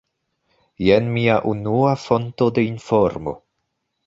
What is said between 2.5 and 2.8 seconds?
de